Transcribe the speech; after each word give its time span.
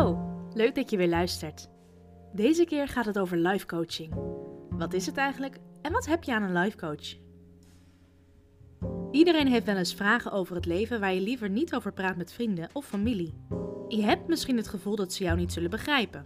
Hallo, 0.00 0.48
leuk 0.54 0.74
dat 0.74 0.90
je 0.90 0.96
weer 0.96 1.08
luistert. 1.08 1.68
Deze 2.32 2.64
keer 2.64 2.88
gaat 2.88 3.04
het 3.04 3.18
over 3.18 3.36
life 3.36 3.66
coaching. 3.66 4.14
Wat 4.70 4.92
is 4.92 5.06
het 5.06 5.16
eigenlijk 5.16 5.58
en 5.82 5.92
wat 5.92 6.06
heb 6.06 6.24
je 6.24 6.34
aan 6.34 6.42
een 6.42 6.62
life 6.62 6.76
coach? 6.76 7.16
Iedereen 9.10 9.46
heeft 9.46 9.66
wel 9.66 9.76
eens 9.76 9.94
vragen 9.94 10.32
over 10.32 10.54
het 10.54 10.66
leven 10.66 11.00
waar 11.00 11.14
je 11.14 11.20
liever 11.20 11.50
niet 11.50 11.74
over 11.74 11.92
praat 11.92 12.16
met 12.16 12.32
vrienden 12.32 12.68
of 12.72 12.86
familie. 12.86 13.34
Je 13.88 14.02
hebt 14.02 14.28
misschien 14.28 14.56
het 14.56 14.68
gevoel 14.68 14.96
dat 14.96 15.12
ze 15.12 15.24
jou 15.24 15.36
niet 15.36 15.52
zullen 15.52 15.70
begrijpen. 15.70 16.24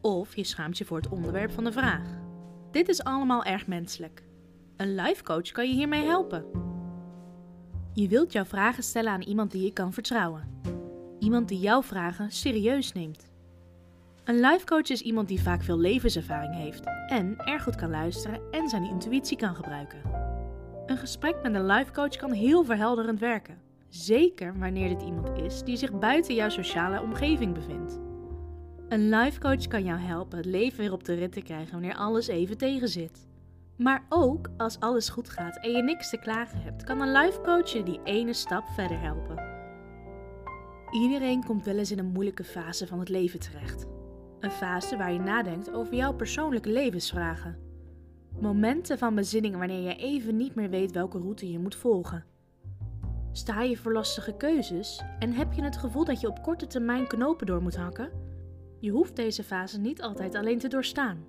Of 0.00 0.36
je 0.36 0.44
schaamt 0.44 0.78
je 0.78 0.84
voor 0.84 0.96
het 0.96 1.08
onderwerp 1.08 1.50
van 1.50 1.64
de 1.64 1.72
vraag. 1.72 2.08
Dit 2.70 2.88
is 2.88 3.04
allemaal 3.04 3.44
erg 3.44 3.66
menselijk. 3.66 4.22
Een 4.76 4.94
life 4.94 5.22
coach 5.22 5.50
kan 5.50 5.68
je 5.68 5.74
hiermee 5.74 6.04
helpen. 6.04 6.44
Je 7.92 8.08
wilt 8.08 8.32
jouw 8.32 8.44
vragen 8.44 8.82
stellen 8.82 9.12
aan 9.12 9.22
iemand 9.22 9.50
die 9.50 9.64
je 9.64 9.72
kan 9.72 9.92
vertrouwen. 9.92 10.60
Iemand 11.22 11.48
die 11.48 11.58
jouw 11.58 11.82
vragen 11.82 12.30
serieus 12.30 12.92
neemt. 12.92 13.30
Een 14.24 14.40
life 14.40 14.66
coach 14.66 14.88
is 14.88 15.00
iemand 15.00 15.28
die 15.28 15.42
vaak 15.42 15.62
veel 15.62 15.78
levenservaring 15.78 16.54
heeft 16.54 16.84
en 17.06 17.36
erg 17.36 17.62
goed 17.62 17.76
kan 17.76 17.90
luisteren 17.90 18.40
en 18.50 18.68
zijn 18.68 18.84
intuïtie 18.84 19.36
kan 19.36 19.54
gebruiken. 19.54 20.00
Een 20.86 20.96
gesprek 20.96 21.42
met 21.42 21.54
een 21.54 21.66
life 21.66 21.92
coach 21.92 22.16
kan 22.16 22.32
heel 22.32 22.64
verhelderend 22.64 23.20
werken, 23.20 23.58
zeker 23.88 24.58
wanneer 24.58 24.88
dit 24.88 25.02
iemand 25.02 25.38
is 25.38 25.62
die 25.62 25.76
zich 25.76 25.98
buiten 25.98 26.34
jouw 26.34 26.48
sociale 26.48 27.02
omgeving 27.02 27.54
bevindt. 27.54 28.00
Een 28.88 29.08
life 29.08 29.40
coach 29.40 29.66
kan 29.66 29.84
jou 29.84 30.00
helpen 30.00 30.36
het 30.36 30.46
leven 30.46 30.78
weer 30.78 30.92
op 30.92 31.04
de 31.04 31.14
rit 31.14 31.32
te 31.32 31.42
krijgen 31.42 31.72
wanneer 31.72 31.96
alles 31.96 32.26
even 32.26 32.58
tegenzit. 32.58 33.26
Maar 33.76 34.04
ook 34.08 34.48
als 34.56 34.80
alles 34.80 35.08
goed 35.08 35.28
gaat 35.28 35.56
en 35.56 35.70
je 35.70 35.82
niks 35.82 36.10
te 36.10 36.18
klagen 36.18 36.62
hebt, 36.62 36.84
kan 36.84 37.00
een 37.00 37.12
life 37.12 37.40
coach 37.40 37.72
je 37.72 37.82
die 37.82 38.00
ene 38.04 38.32
stap 38.32 38.64
verder 38.74 39.00
helpen. 39.00 39.51
Iedereen 40.92 41.44
komt 41.44 41.64
wel 41.64 41.78
eens 41.78 41.90
in 41.90 41.98
een 41.98 42.12
moeilijke 42.12 42.44
fase 42.44 42.86
van 42.86 42.98
het 42.98 43.08
leven 43.08 43.40
terecht. 43.40 43.86
Een 44.40 44.50
fase 44.50 44.96
waar 44.96 45.12
je 45.12 45.18
nadenkt 45.18 45.72
over 45.72 45.94
jouw 45.94 46.14
persoonlijke 46.14 46.68
levensvragen. 46.68 47.58
Momenten 48.40 48.98
van 48.98 49.14
bezinning 49.14 49.56
wanneer 49.56 49.80
je 49.80 49.96
even 49.96 50.36
niet 50.36 50.54
meer 50.54 50.70
weet 50.70 50.92
welke 50.92 51.18
route 51.18 51.50
je 51.50 51.58
moet 51.58 51.74
volgen. 51.74 52.24
Sta 53.32 53.62
je 53.62 53.76
voor 53.76 53.92
lastige 53.92 54.36
keuzes 54.36 55.02
en 55.18 55.32
heb 55.32 55.52
je 55.52 55.62
het 55.62 55.76
gevoel 55.76 56.04
dat 56.04 56.20
je 56.20 56.28
op 56.28 56.42
korte 56.42 56.66
termijn 56.66 57.06
knopen 57.06 57.46
door 57.46 57.62
moet 57.62 57.76
hakken? 57.76 58.10
Je 58.80 58.90
hoeft 58.90 59.16
deze 59.16 59.44
fase 59.44 59.78
niet 59.80 60.02
altijd 60.02 60.34
alleen 60.34 60.58
te 60.58 60.68
doorstaan. 60.68 61.24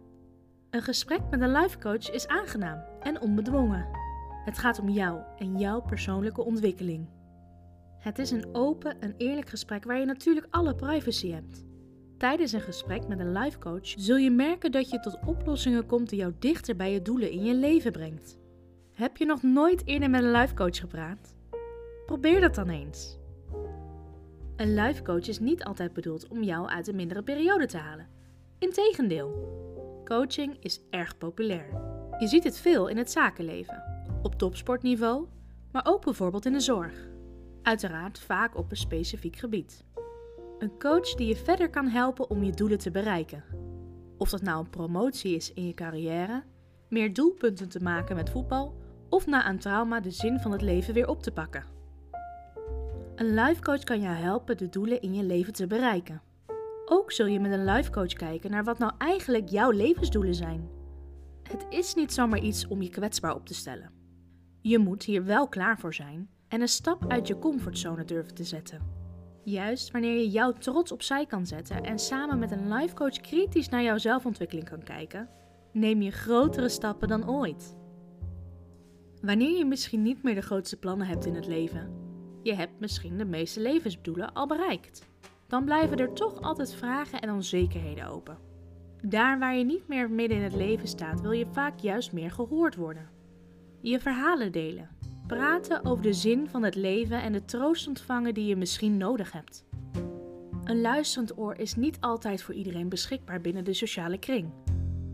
Een 0.70 0.82
gesprek 0.82 1.22
met 1.30 1.42
een 1.42 1.52
life 1.52 1.78
coach 1.78 2.12
is 2.12 2.28
aangenaam 2.28 2.84
en 3.02 3.22
onbedwongen. 3.22 3.88
Het 4.46 4.58
gaat 4.58 4.80
om 4.80 4.90
jou 4.90 5.22
en 5.38 5.58
jouw 5.58 5.82
persoonlijke 5.82 6.44
ontwikkeling. 6.44 7.08
Het 8.04 8.20
is 8.20 8.32
een 8.32 8.46
open 8.52 9.02
en 9.02 9.14
eerlijk 9.18 9.50
gesprek 9.50 9.84
waar 9.84 10.00
je 10.00 10.06
natuurlijk 10.06 10.48
alle 10.50 10.76
privacy 10.76 11.32
hebt. 11.32 11.66
Tijdens 12.18 12.52
een 12.52 12.62
gesprek 12.62 13.08
met 13.08 13.20
een 13.20 13.32
life 13.32 13.60
coach 13.60 13.86
zul 13.86 14.16
je 14.16 14.32
merken 14.32 14.72
dat 14.72 14.90
je 14.90 15.00
tot 15.00 15.20
oplossingen 15.26 15.86
komt 15.86 16.10
die 16.10 16.20
jou 16.20 16.34
dichter 16.40 16.76
bij 16.76 16.92
je 16.92 17.02
doelen 17.02 17.32
in 17.32 17.44
je 17.44 17.56
leven 17.56 17.92
brengt. 17.92 18.38
Heb 18.92 19.18
je 19.18 19.26
nog 19.26 19.44
nooit 19.44 19.88
eerder 19.88 20.10
met 20.10 20.24
een 20.24 20.32
life 20.32 20.54
coach 20.54 20.78
gepraat? 20.78 21.36
Probeer 22.06 22.42
dat 22.42 22.56
dan 22.56 22.70
eens. 22.70 23.20
Een 24.56 24.74
life 24.74 25.04
coach 25.04 25.28
is 25.28 25.40
niet 25.40 25.64
altijd 25.64 25.94
bedoeld 25.94 26.28
om 26.28 26.44
jou 26.44 26.68
uit 26.68 26.88
een 26.88 26.96
mindere 26.96 27.24
periode 27.24 27.66
te 27.66 27.78
halen. 27.78 28.08
Integendeel, 28.60 29.32
coaching 30.06 30.58
is 30.60 30.82
erg 30.90 31.18
populair. 31.18 31.68
Je 32.20 32.28
ziet 32.28 32.44
het 32.44 32.58
veel 32.58 32.88
in 32.88 32.98
het 32.98 33.12
zakenleven, 33.12 33.84
op 34.22 34.36
topsportniveau, 34.36 35.28
maar 35.72 35.86
ook 35.86 36.04
bijvoorbeeld 36.04 36.46
in 36.46 36.54
de 36.54 36.60
zorg. 36.60 37.12
Uiteraard 37.64 38.20
vaak 38.20 38.58
op 38.58 38.72
een 38.72 38.78
specifiek 38.78 39.36
gebied. 39.36 39.86
Een 40.60 40.80
coach 40.80 41.14
die 41.16 41.28
je 41.28 41.36
verder 41.36 41.70
kan 41.70 41.88
helpen 41.88 42.30
om 42.30 42.44
je 42.44 42.52
doelen 42.52 42.78
te 42.78 42.92
bereiken. 42.92 43.44
Of 44.18 44.30
dat 44.30 44.42
nou 44.42 44.60
een 44.60 44.70
promotie 44.70 45.36
is 45.36 45.54
in 45.54 45.68
je 45.68 45.74
carrière, 45.74 46.44
meer 46.90 47.14
doelpunten 47.14 47.70
te 47.70 47.80
maken 47.80 48.16
met 48.16 48.30
voetbal 48.30 48.82
of 49.10 49.26
na 49.26 49.50
een 49.50 49.60
trauma 49.60 50.00
de 50.00 50.12
zin 50.12 50.40
van 50.40 50.52
het 50.52 50.62
leven 50.62 50.94
weer 50.94 51.08
op 51.08 51.24
te 51.24 51.32
pakken. 51.32 51.66
Een 53.16 53.34
life 53.34 53.62
coach 53.62 53.84
kan 53.84 54.02
jou 54.02 54.16
helpen 54.16 54.58
de 54.58 54.70
doelen 54.70 55.02
in 55.02 55.14
je 55.14 55.24
leven 55.24 55.54
te 55.54 55.68
bereiken. 55.68 56.22
Ook 56.86 57.12
zul 57.12 57.26
je 57.26 57.40
met 57.40 57.52
een 57.52 57.66
life 57.66 57.92
coach 57.92 58.14
kijken 58.14 58.52
naar 58.52 58.64
wat 58.64 58.78
nou 58.78 58.92
eigenlijk 58.98 59.50
jouw 59.50 59.72
levensdoelen 59.72 60.36
zijn. 60.36 60.70
Het 61.44 61.66
is 61.70 61.94
niet 61.94 62.14
zomaar 62.14 62.40
iets 62.40 62.68
om 62.68 62.82
je 62.82 62.90
kwetsbaar 62.90 63.36
op 63.36 63.46
te 63.46 63.54
stellen. 63.54 63.92
Je 64.62 64.78
moet 64.78 65.04
hier 65.04 65.26
wel 65.26 65.48
klaar 65.48 65.80
voor 65.80 65.94
zijn 65.94 66.30
en 66.54 66.62
een 66.62 66.68
stap 66.68 67.06
uit 67.08 67.28
je 67.28 67.40
comfortzone 67.40 68.06
durven 68.06 68.34
te 68.34 68.44
zetten. 68.44 68.82
Juist 69.44 69.92
wanneer 69.92 70.18
je 70.18 70.30
jouw 70.30 70.52
trots 70.52 70.92
opzij 70.92 71.26
kan 71.26 71.46
zetten 71.46 71.84
en 71.84 72.00
samen 72.00 72.40
met 72.40 72.52
een 72.52 72.74
life 72.74 72.96
coach 72.96 73.22
kritisch 73.22 73.70
naar 73.70 73.84
jouw 73.84 73.98
zelfontwikkeling 73.98 74.70
kan 74.70 74.84
kijken, 74.84 75.30
neem 75.72 76.02
je 76.02 76.12
grotere 76.12 76.70
stappen 76.70 77.08
dan 77.08 77.30
ooit. 77.30 77.76
Wanneer 79.22 79.58
je 79.58 79.66
misschien 79.66 80.02
niet 80.02 80.24
meer 80.24 80.36
de 80.36 80.42
grootste 80.42 80.80
plannen 80.80 81.08
hebt 81.08 81.26
in 81.26 81.36
het 81.36 81.48
leven, 81.48 81.94
je 82.42 82.54
hebt 82.54 82.80
misschien 82.80 83.18
de 83.18 83.26
meeste 83.26 83.60
levensdoelen 83.60 84.34
al 84.34 84.48
bereikt, 84.48 85.08
dan 85.48 85.66
blijven 85.66 85.98
er 85.98 86.14
toch 86.14 86.42
altijd 86.42 86.74
vragen 86.74 87.22
en 87.22 87.32
onzekerheden 87.32 88.08
open. 88.08 88.38
Daar 89.02 89.40
waar 89.40 89.56
je 89.56 89.66
niet 89.66 89.88
meer 89.88 90.10
midden 90.10 90.38
in 90.38 90.44
het 90.44 90.56
leven 90.56 90.88
staat, 90.88 91.22
wil 91.22 91.32
je 91.32 91.48
vaak 91.52 91.80
juist 91.80 92.12
meer 92.12 92.32
gehoord 92.32 92.76
worden. 92.76 93.10
Je 93.82 94.00
verhalen 94.00 94.52
delen, 94.52 94.90
Praten 95.28 95.86
over 95.86 96.04
de 96.04 96.14
zin 96.14 96.50
van 96.50 96.64
het 96.64 96.76
leven 96.76 97.22
en 97.22 97.32
de 97.32 97.46
troost 97.46 97.88
ontvangen 97.88 98.34
die 98.34 98.46
je 98.46 98.56
misschien 98.56 98.98
nodig 98.98 99.32
hebt. 99.32 99.66
Een 100.64 100.82
luisterend 100.82 101.38
oor 101.38 101.58
is 101.58 101.76
niet 101.76 101.98
altijd 102.00 102.42
voor 102.42 102.54
iedereen 102.54 102.90
beschikbaar 102.90 103.42
binnen 103.42 103.64
de 103.64 103.74
sociale 103.74 104.18
kring. 104.18 104.52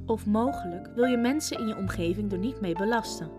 Of 0.05 0.25
mogelijk 0.25 0.87
wil 0.95 1.05
je 1.05 1.17
mensen 1.17 1.59
in 1.59 1.67
je 1.67 1.75
omgeving 1.75 2.31
er 2.31 2.37
niet 2.37 2.61
mee 2.61 2.73
belasten. 2.73 3.31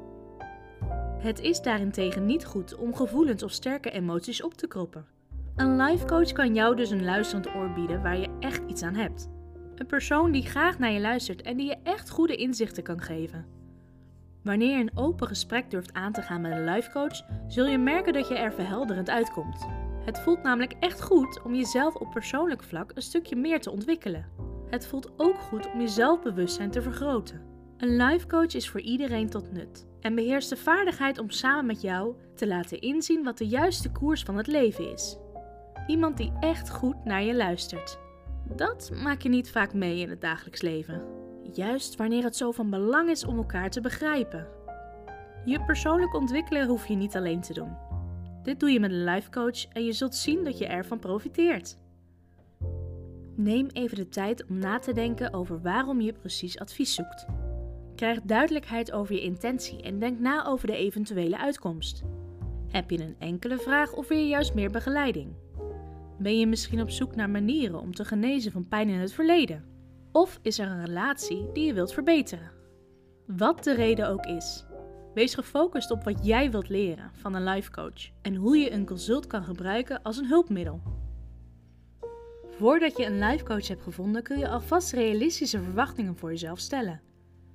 Het 1.18 1.40
is 1.40 1.60
daarentegen 1.60 2.26
niet 2.26 2.44
goed 2.44 2.74
om 2.74 2.94
gevoelens 2.94 3.42
of 3.42 3.52
sterke 3.52 3.90
emoties 3.90 4.42
op 4.42 4.54
te 4.54 4.66
kroppen. 4.66 5.06
Een 5.56 5.76
life 5.76 6.06
coach 6.06 6.32
kan 6.32 6.54
jou 6.54 6.76
dus 6.76 6.90
een 6.90 7.04
luisterend 7.04 7.54
oor 7.54 7.72
bieden 7.72 8.02
waar 8.02 8.18
je 8.18 8.36
echt 8.40 8.62
iets 8.66 8.82
aan 8.82 8.94
hebt. 8.94 9.28
Een 9.74 9.86
persoon 9.86 10.32
die 10.32 10.46
graag 10.46 10.78
naar 10.78 10.92
je 10.92 11.00
luistert 11.00 11.42
en 11.42 11.56
die 11.56 11.66
je 11.66 11.76
echt 11.82 12.10
goede 12.10 12.36
inzichten 12.36 12.82
kan 12.82 13.00
geven. 13.00 13.59
Wanneer 14.42 14.76
je 14.76 14.80
een 14.80 14.96
open 14.96 15.26
gesprek 15.26 15.70
durft 15.70 15.92
aan 15.92 16.12
te 16.12 16.22
gaan 16.22 16.40
met 16.40 16.52
een 16.52 16.64
life 16.64 16.90
coach, 16.90 17.22
zul 17.46 17.66
je 17.66 17.78
merken 17.78 18.12
dat 18.12 18.28
je 18.28 18.38
er 18.38 18.52
verhelderend 18.52 19.10
uitkomt. 19.10 19.66
Het 20.04 20.20
voelt 20.20 20.42
namelijk 20.42 20.74
echt 20.80 21.02
goed 21.02 21.42
om 21.42 21.54
jezelf 21.54 21.94
op 21.94 22.10
persoonlijk 22.10 22.62
vlak 22.62 22.90
een 22.94 23.02
stukje 23.02 23.36
meer 23.36 23.60
te 23.60 23.70
ontwikkelen. 23.70 24.26
Het 24.70 24.86
voelt 24.86 25.12
ook 25.16 25.38
goed 25.38 25.72
om 25.72 25.80
je 25.80 25.88
zelfbewustzijn 25.88 26.70
te 26.70 26.82
vergroten. 26.82 27.42
Een 27.76 27.96
life 27.96 28.26
coach 28.26 28.54
is 28.54 28.68
voor 28.68 28.80
iedereen 28.80 29.30
tot 29.30 29.52
nut 29.52 29.86
en 30.00 30.14
beheerst 30.14 30.48
de 30.48 30.56
vaardigheid 30.56 31.18
om 31.18 31.30
samen 31.30 31.66
met 31.66 31.80
jou 31.80 32.14
te 32.34 32.46
laten 32.46 32.80
inzien 32.80 33.24
wat 33.24 33.38
de 33.38 33.46
juiste 33.46 33.90
koers 33.90 34.22
van 34.22 34.36
het 34.36 34.46
leven 34.46 34.92
is. 34.92 35.18
Iemand 35.86 36.16
die 36.16 36.32
echt 36.40 36.70
goed 36.70 37.04
naar 37.04 37.22
je 37.22 37.34
luistert. 37.34 37.98
Dat 38.56 38.90
maak 39.02 39.20
je 39.20 39.28
niet 39.28 39.50
vaak 39.50 39.74
mee 39.74 39.98
in 39.98 40.10
het 40.10 40.20
dagelijks 40.20 40.60
leven 40.60 41.20
juist 41.52 41.96
wanneer 41.96 42.24
het 42.24 42.36
zo 42.36 42.50
van 42.50 42.70
belang 42.70 43.08
is 43.10 43.24
om 43.24 43.36
elkaar 43.36 43.70
te 43.70 43.80
begrijpen. 43.80 44.46
Je 45.44 45.64
persoonlijk 45.64 46.14
ontwikkelen 46.14 46.68
hoef 46.68 46.86
je 46.86 46.94
niet 46.94 47.16
alleen 47.16 47.40
te 47.40 47.52
doen. 47.52 47.76
Dit 48.42 48.60
doe 48.60 48.70
je 48.70 48.80
met 48.80 48.90
een 48.90 49.04
life 49.04 49.30
coach 49.30 49.66
en 49.66 49.84
je 49.84 49.92
zult 49.92 50.14
zien 50.14 50.44
dat 50.44 50.58
je 50.58 50.66
ervan 50.66 50.98
profiteert. 50.98 51.76
Neem 53.36 53.66
even 53.72 53.96
de 53.96 54.08
tijd 54.08 54.46
om 54.46 54.58
na 54.58 54.78
te 54.78 54.92
denken 54.92 55.32
over 55.32 55.62
waarom 55.62 56.00
je 56.00 56.12
precies 56.12 56.58
advies 56.58 56.94
zoekt. 56.94 57.26
Krijg 57.94 58.20
duidelijkheid 58.22 58.92
over 58.92 59.14
je 59.14 59.20
intentie 59.20 59.82
en 59.82 59.98
denk 59.98 60.18
na 60.18 60.46
over 60.46 60.66
de 60.66 60.76
eventuele 60.76 61.38
uitkomst. 61.38 62.02
Heb 62.68 62.90
je 62.90 63.02
een 63.02 63.16
enkele 63.18 63.58
vraag 63.58 63.92
of 63.92 64.08
wil 64.08 64.18
je 64.18 64.28
juist 64.28 64.54
meer 64.54 64.70
begeleiding? 64.70 65.32
Ben 66.18 66.38
je 66.38 66.46
misschien 66.46 66.80
op 66.80 66.90
zoek 66.90 67.14
naar 67.14 67.30
manieren 67.30 67.80
om 67.80 67.94
te 67.94 68.04
genezen 68.04 68.52
van 68.52 68.68
pijn 68.68 68.88
in 68.88 68.98
het 68.98 69.12
verleden? 69.12 69.64
Of 70.12 70.38
is 70.42 70.58
er 70.58 70.68
een 70.68 70.84
relatie 70.84 71.52
die 71.52 71.66
je 71.66 71.74
wilt 71.74 71.92
verbeteren? 71.92 72.50
Wat 73.26 73.64
de 73.64 73.74
reden 73.74 74.08
ook 74.08 74.24
is. 74.24 74.64
Wees 75.14 75.34
gefocust 75.34 75.90
op 75.90 76.04
wat 76.04 76.26
jij 76.26 76.50
wilt 76.50 76.68
leren 76.68 77.10
van 77.12 77.34
een 77.34 77.44
life 77.44 77.70
coach 77.70 78.10
en 78.22 78.34
hoe 78.34 78.56
je 78.56 78.72
een 78.72 78.86
consult 78.86 79.26
kan 79.26 79.42
gebruiken 79.42 80.02
als 80.02 80.16
een 80.16 80.26
hulpmiddel. 80.26 80.80
Voordat 82.50 82.96
je 82.96 83.06
een 83.06 83.18
life 83.18 83.44
coach 83.44 83.68
hebt 83.68 83.82
gevonden, 83.82 84.22
kun 84.22 84.38
je 84.38 84.48
alvast 84.48 84.92
realistische 84.92 85.62
verwachtingen 85.62 86.16
voor 86.16 86.30
jezelf 86.30 86.58
stellen. 86.58 87.00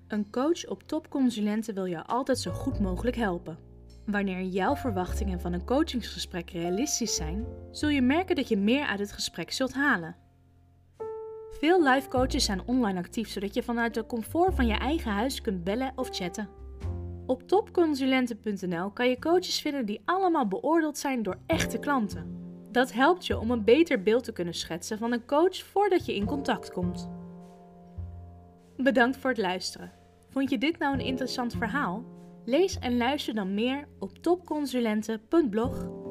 Een 0.07 0.29
coach 0.31 0.67
op 0.67 0.83
topconsulenten 0.83 1.73
wil 1.73 1.85
je 1.85 2.05
altijd 2.05 2.39
zo 2.39 2.51
goed 2.51 2.79
mogelijk 2.79 3.15
helpen. 3.15 3.57
Wanneer 4.05 4.41
jouw 4.41 4.75
verwachtingen 4.75 5.41
van 5.41 5.53
een 5.53 5.65
coachingsgesprek 5.65 6.49
realistisch 6.49 7.15
zijn, 7.15 7.45
zul 7.71 7.89
je 7.89 8.01
merken 8.01 8.35
dat 8.35 8.47
je 8.47 8.57
meer 8.57 8.85
uit 8.85 8.99
het 8.99 9.11
gesprek 9.11 9.51
zult 9.51 9.73
halen. 9.73 10.24
Veel 11.59 11.83
life 11.83 12.09
coaches 12.09 12.45
zijn 12.45 12.61
online 12.65 12.99
actief, 12.99 13.29
zodat 13.29 13.53
je 13.53 13.63
vanuit 13.63 13.93
de 13.93 14.05
comfort 14.05 14.55
van 14.55 14.67
je 14.67 14.73
eigen 14.73 15.11
huis 15.11 15.41
kunt 15.41 15.63
bellen 15.63 15.91
of 15.95 16.09
chatten. 16.11 16.49
Op 17.25 17.47
topconsulenten.nl 17.47 18.91
kan 18.91 19.09
je 19.09 19.19
coaches 19.19 19.61
vinden 19.61 19.85
die 19.85 20.01
allemaal 20.05 20.47
beoordeeld 20.47 20.97
zijn 20.97 21.23
door 21.23 21.37
echte 21.45 21.79
klanten. 21.79 22.43
Dat 22.71 22.93
helpt 22.93 23.25
je 23.25 23.39
om 23.39 23.51
een 23.51 23.63
beter 23.63 24.03
beeld 24.03 24.23
te 24.23 24.31
kunnen 24.31 24.53
schetsen 24.53 24.97
van 24.97 25.11
een 25.11 25.25
coach 25.25 25.63
voordat 25.63 26.05
je 26.05 26.15
in 26.15 26.25
contact 26.25 26.71
komt. 26.71 27.09
Bedankt 28.77 29.17
voor 29.17 29.29
het 29.29 29.39
luisteren. 29.39 29.91
Vond 30.29 30.49
je 30.49 30.57
dit 30.57 30.79
nou 30.79 30.93
een 30.93 31.05
interessant 31.05 31.53
verhaal? 31.53 32.03
Lees 32.45 32.79
en 32.79 32.97
luister 32.97 33.35
dan 33.35 33.53
meer 33.53 33.87
op 33.99 34.17
topconsulenten.blog 34.17 36.04